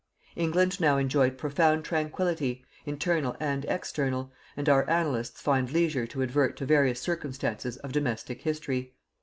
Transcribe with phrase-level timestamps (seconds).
[0.35, 6.57] England now enjoyed profound tranquillity, internal and external, and our annalists find leisure to advert
[6.57, 8.95] to various circumstances of domestic history.